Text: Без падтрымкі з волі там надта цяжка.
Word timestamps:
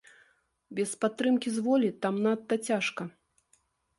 Без 0.79 0.93
падтрымкі 1.03 1.53
з 1.57 1.65
волі 1.67 1.89
там 2.05 2.15
надта 2.25 2.55
цяжка. 2.71 3.03